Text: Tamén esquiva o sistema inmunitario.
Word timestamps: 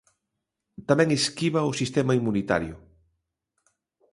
Tamén 0.89 1.09
esquiva 1.19 1.69
o 1.69 1.77
sistema 1.81 2.13
inmunitario. 2.19 2.75